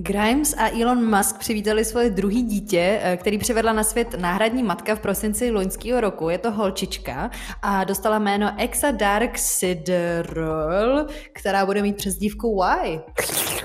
[0.00, 4.94] Grimes a Elon Musk přivítali svoje druhý dítě, eh, který přivedla na svět náhradní matka
[4.94, 6.28] v prosinci loňského roku.
[6.28, 7.30] Je to holčička
[7.62, 13.00] a dostala jméno Exa Dark Sidrol, která bude mít přezdívku Y.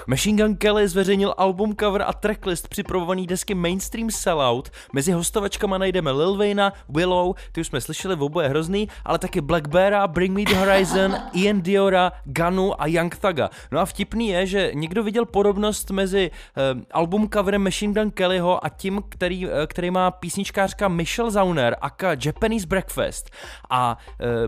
[0.07, 4.69] Machine Gun Kelly zveřejnil album cover a tracklist připravovaný desky Mainstream Sellout.
[4.93, 9.67] Mezi hostovačkama najdeme Lil Wayna, Willow, ty už jsme slyšeli, oboje hrozný, ale taky Black
[9.67, 13.49] Beara, Bring Me The Horizon, Ian Diora, Ganu a Young Thuga.
[13.71, 18.65] No a vtipný je, že někdo viděl podobnost mezi uh, album coverem Machine Gun Kellyho
[18.65, 23.29] a tím, který, uh, který má písničkářka Michelle Zauner, aka Japanese Breakfast.
[23.69, 23.97] A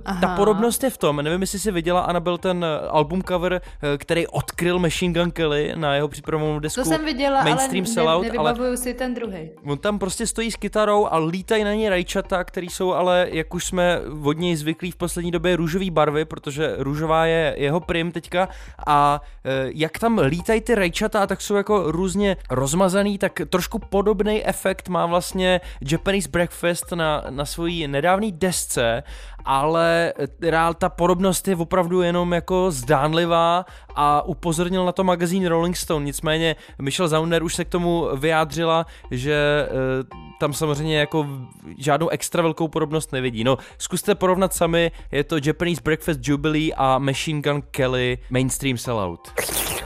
[0.06, 3.54] uh, ta podobnost je v tom, nevím, jestli si viděla, Ana, byl ten album cover,
[3.54, 5.45] uh, který odkryl Machine Gun Kelly
[5.76, 9.50] na jeho připravenou desku To jsem viděla, Mainstream ale sellout, ne, ale si ten druhý.
[9.66, 13.54] On tam prostě stojí s kytarou a lítají na něj rajčata, který jsou ale, jak
[13.54, 18.12] už jsme od něj zvyklí v poslední době, růžové barvy, protože růžová je jeho prim
[18.12, 18.50] teďka
[18.88, 24.46] a e, jak tam lítají ty rajčata, tak jsou jako různě rozmazaný, tak trošku podobný
[24.46, 29.04] efekt má vlastně Japanese Breakfast na, na svojí nedávné desce
[29.46, 35.78] ale reál ta podobnost je opravdu jenom jako zdánlivá a upozornil na to magazín Rolling
[35.78, 39.70] Stone, nicméně Michelle Zauner už se k tomu vyjádřila, že e,
[40.40, 41.28] tam samozřejmě jako
[41.78, 43.44] žádnou extra velkou podobnost nevidí.
[43.44, 49.32] No, zkuste porovnat sami, je to Japanese Breakfast Jubilee a Machine Gun Kelly Mainstream Sellout.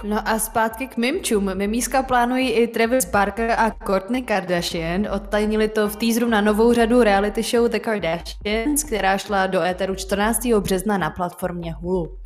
[0.04, 1.56] No a zpátky k mimčům.
[1.56, 5.08] Mimíska plánují i Travis Barker a Kourtney Kardashian.
[5.16, 9.96] Odtajnili to v teaseru na novou řadu reality show The Kardashians, která šla do éteru
[9.96, 10.46] 14.
[10.60, 12.18] března na platformě Hulu.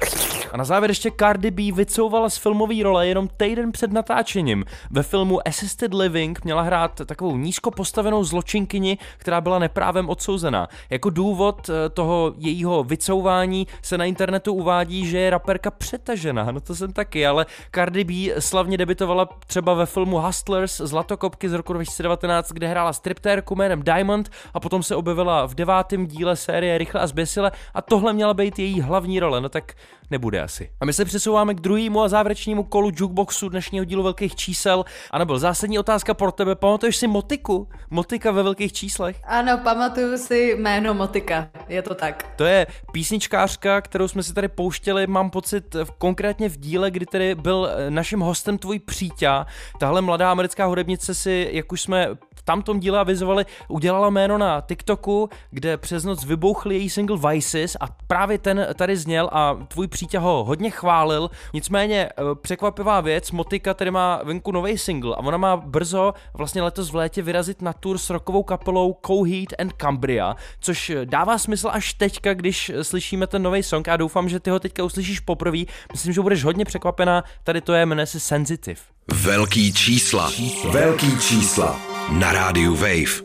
[0.53, 4.65] A na závěr ještě Cardi B vycouvala z filmové role jenom týden před natáčením.
[4.91, 10.67] Ve filmu Assisted Living měla hrát takovou nízko postavenou zločinkyni, která byla neprávem odsouzená.
[10.89, 16.52] Jako důvod eh, toho jejího vycouvání se na internetu uvádí, že je raperka přetažená.
[16.52, 21.53] No to jsem taky, ale Cardi B slavně debitovala třeba ve filmu Hustlers Zlatokopky z
[21.53, 26.77] roku 2019, kde hrála striptérku jménem Diamond a potom se objevila v devátém díle série
[26.77, 29.41] Rychle a zběsile a tohle měla být její hlavní role.
[29.41, 29.73] No tak
[30.12, 30.69] nebude asi.
[30.81, 34.85] A my se přesouváme k druhému a závěrečnému kolu jukeboxu dnešního dílu velkých čísel.
[35.12, 36.56] A nebyl zásadní otázka pro tebe.
[36.56, 37.69] Pamatuješ si Motiku?
[37.89, 39.21] Motika ve velkých číslech?
[39.23, 41.49] Ano, pamatuju si jméno Motika.
[41.67, 42.33] Je to tak.
[42.35, 47.35] To je písničkářka, kterou jsme si tady pouštěli, mám pocit, konkrétně v díle, kdy tedy
[47.35, 49.29] byl eh, naším hostem tvůj přítě.
[49.79, 52.08] Tahle mladá americká hudebnice si, jak už jsme
[52.46, 57.85] tamtom díle avizovali, udělala jméno na TikToku, kde přes noc vybouchl její single Vices a
[58.08, 61.29] právě ten tady zněl a tvůj přítě ho hodně chválil.
[61.54, 66.62] Nicméně eh, překvapivá věc, Motika tady má venku nový single a ona má brzo vlastně
[66.62, 71.69] letos v létě vyrazit na tour s rokovou kapelou Coheed and Cambria, což dává smysl
[71.71, 75.58] až teďka, když slyšíme ten nový song a doufám, že ty ho teďka uslyšíš poprvé.
[75.91, 78.81] Myslím, že budeš hodně překvapená, tady to je, jmenuje se Sensitive.
[79.13, 80.31] Velký čísla.
[80.71, 81.92] Velký čísla.
[82.12, 83.23] Na rádiu Wave.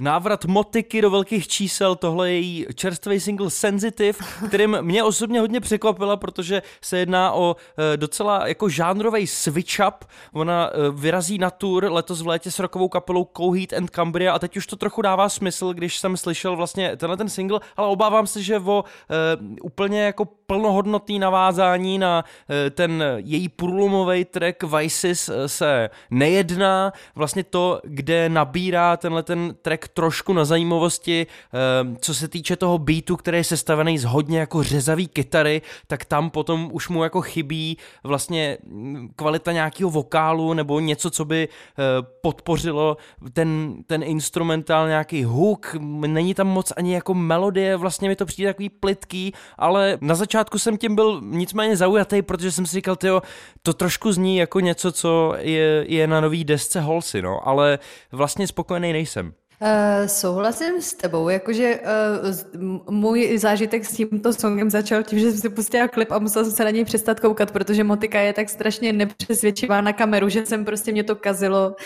[0.00, 4.18] Návrat Motiky do velkých čísel, tohle je její čerstvý single Sensitive,
[4.48, 7.56] kterým mě osobně hodně překvapila, protože se jedná o
[7.94, 10.04] e, docela jako žánrový switch up.
[10.32, 14.38] Ona e, vyrazí na tour letos v létě s rokovou kapelou Coheed and Cambria a
[14.38, 18.26] teď už to trochu dává smysl, když jsem slyšel vlastně tenhle ten single, ale obávám
[18.26, 19.14] se, že o e,
[19.62, 26.92] úplně jako plnohodnotný navázání na e, ten její průlomový track Vices se nejedná.
[27.14, 32.78] Vlastně to, kde nabírá tenhle ten track trošku na zajímavosti, eh, co se týče toho
[32.78, 37.20] beatu, který je sestavený z hodně jako řezavý kytary, tak tam potom už mu jako
[37.20, 41.82] chybí vlastně mm, kvalita nějakého vokálu nebo něco, co by eh,
[42.22, 42.96] podpořilo
[43.32, 45.76] ten, ten instrumentál, nějaký hook,
[46.06, 50.58] není tam moc ani jako melodie, vlastně mi to přijde takový plitký, ale na začátku
[50.58, 53.22] jsem tím byl nicméně zaujatý, protože jsem si říkal, tyjo,
[53.62, 57.78] to trošku zní jako něco, co je, je na nový desce Holsey, no, ale
[58.12, 59.32] vlastně spokojený nejsem.
[59.62, 65.40] Uh, souhlasím s tebou, jakože uh, můj zážitek s tímto songem začal tím, že jsem
[65.40, 68.48] si pustila klip a musela jsem se na něj přestat koukat, protože Motika je tak
[68.48, 71.76] strašně nepřesvědčivá na kameru, že jsem prostě mě to kazilo uh,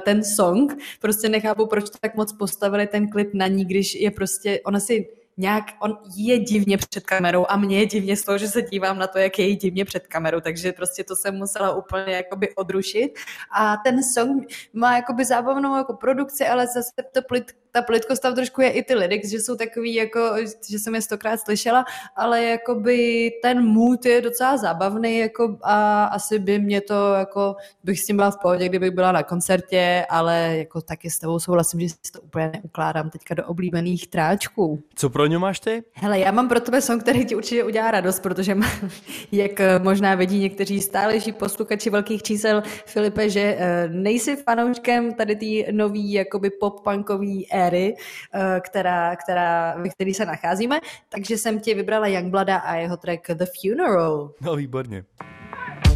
[0.00, 0.76] ten song.
[1.00, 5.06] Prostě nechápu, proč tak moc postavili ten klip na ní, když je prostě, ona si
[5.38, 8.98] nějak, on je divně před kamerou a mě je divně z toho, že se dívám
[8.98, 13.18] na to, jak je divně před kamerou, takže prostě to jsem musela úplně jakoby odrušit.
[13.58, 18.34] A ten song má jakoby zábavnou jako produkci, ale zase to plit, ta plitkost tam
[18.34, 20.34] trošku je i ty lyrics, že jsou takový jako,
[20.70, 21.84] že jsem je stokrát slyšela,
[22.16, 28.00] ale jakoby ten mood je docela zábavný jako a asi by mě to jako, bych
[28.00, 31.80] s tím byla v pohodě, kdybych byla na koncertě, ale jako taky s tebou souhlasím,
[31.80, 34.82] že si to úplně neukládám teďka do oblíbených tráčků.
[34.94, 35.82] Co pro ně máš ty?
[35.92, 38.66] Hele, já mám pro tebe song, který ti určitě udělá radost, protože má,
[39.32, 45.72] jak možná vidí někteří stálejší posluchači velkých čísel, Filipe, že uh, nejsi fanouškem tady té
[45.72, 52.06] nový jakoby pop-punkový éry, uh, která, která, ve který se nacházíme, takže jsem ti vybrala
[52.06, 54.30] Youngblada a jeho track The Funeral.
[54.40, 55.04] No, výborně.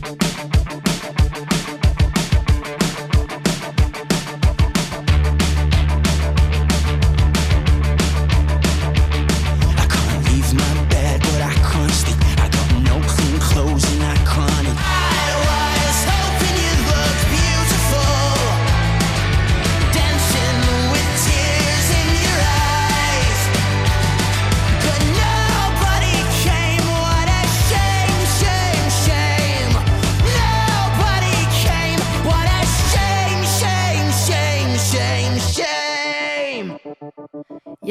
[0.05, 0.62] I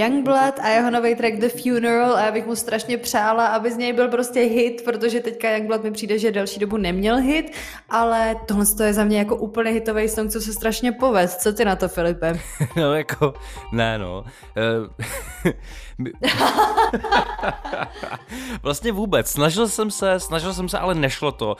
[0.01, 3.77] Youngblood a jeho nový track The Funeral a já bych mu strašně přála, aby z
[3.77, 7.51] něj byl prostě hit, protože teďka Youngblood mi přijde, že delší dobu neměl hit,
[7.89, 11.37] ale tohle je za mě jako úplně hitový song, co se strašně povez.
[11.37, 12.39] Co ty na to, Filipe?
[12.75, 13.33] No jako,
[13.71, 14.23] ne no.
[14.57, 15.51] Eh,
[18.63, 19.29] vlastně vůbec.
[19.29, 21.55] Snažil jsem se, snažil jsem se, ale nešlo to.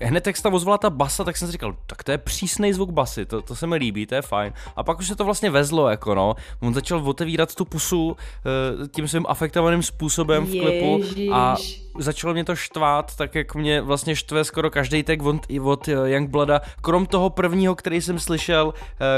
[0.00, 2.18] Eh, hned jak se tam ozvala ta basa, tak jsem si říkal, tak to je
[2.18, 4.52] přísný zvuk basy, to, to se mi líbí, to je fajn.
[4.76, 6.34] A pak už se to vlastně vezlo, jako no.
[6.60, 11.00] On začal otevírat tu pusu eh, tím svým afektovaným způsobem v klipu
[11.32, 11.56] a
[11.98, 16.60] začalo mě to štvát, tak jak mě vlastně štve skoro každý tag od, od Youngblooda,
[16.80, 18.74] krom toho prvního, který jsem slyšel,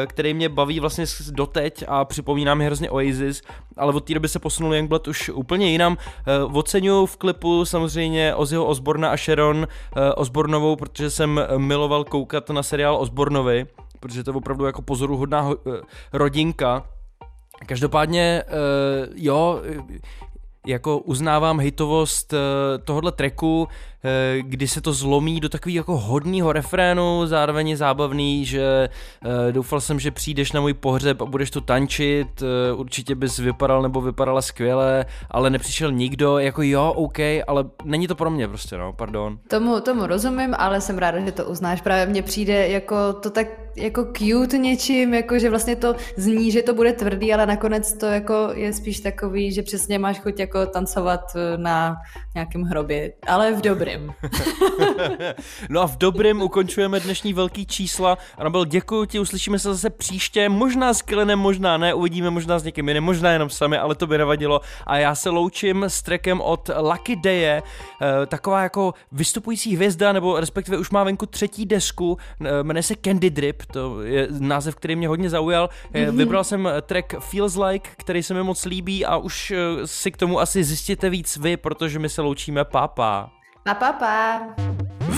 [0.07, 3.43] který mě baví vlastně doteď a připomíná mi hrozně Oasis,
[3.77, 5.97] ale od té doby se posunul Youngblood už úplně jinam.
[6.53, 9.69] Oceňuju v klipu samozřejmě Ozzyho Osborna a Sharon
[10.17, 13.67] Osbornovou, protože jsem miloval koukat na seriál Osbornovi,
[14.03, 15.75] protože to je opravdu jako pozoruhodná ho, uh,
[16.13, 16.85] rodinka.
[17.67, 19.63] Každopádně, uh, jo,
[20.67, 22.39] jako uznávám hitovost uh,
[22.85, 23.69] tohohle tracku,
[24.05, 28.89] Eh, kdy se to zlomí do takového jako hodného refrénu, zároveň je zábavný, že
[29.49, 33.39] eh, doufal jsem, že přijdeš na můj pohřeb a budeš tu tančit, eh, určitě bys
[33.39, 38.49] vypadal nebo vypadala skvěle, ale nepřišel nikdo, jako jo, OK, ale není to pro mě
[38.49, 39.39] prostě, no, pardon.
[39.49, 43.47] Tomu, tomu rozumím, ale jsem ráda, že to uznáš, právě mně přijde jako to tak
[43.77, 48.07] jako cute něčím, jako že vlastně to zní, že to bude tvrdý, ale nakonec to
[48.07, 51.21] jako je spíš takový, že přesně máš chuť jako tancovat
[51.57, 51.97] na
[52.35, 54.13] nějakém hrobě, ale v dobrým.
[55.69, 58.19] no a v dobrým ukončujeme dnešní velký čísla.
[58.39, 62.65] Anabel, děkuji ti, uslyšíme se zase příště, možná s Kylenem, možná ne, uvidíme možná s
[62.65, 64.61] někým jiným, možná jenom sami, ale to by nevadilo.
[64.87, 70.41] A já se loučím s trekem od Lucky Daye, eh, taková jako vystupující hvězda, nebo
[70.41, 74.97] respektive už má venku třetí desku, eh, jmenuje se Candy Drip, to je název, který
[74.97, 75.69] mě hodně zaujal.
[75.93, 76.17] Mm-hmm.
[76.17, 79.53] Vybral jsem track Feels Like, který se mi moc líbí a už
[79.85, 83.31] si k tomu asi zjistíte víc vy, protože my se loučíme, papa.
[83.65, 84.41] Pa, pa, pa.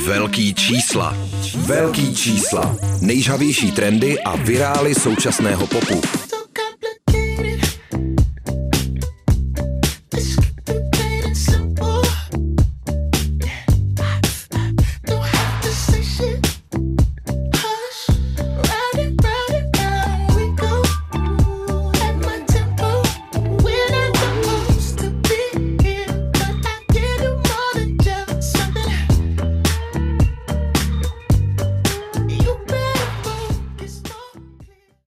[0.06, 1.16] Velký čísla.
[1.56, 2.76] Velký čísla.
[3.00, 6.00] Nejžavější trendy a virály současného popu.